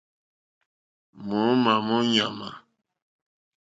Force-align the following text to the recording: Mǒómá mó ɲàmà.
Mǒómá 1.25 1.73
mó 1.87 1.97
ɲàmà. 2.13 2.49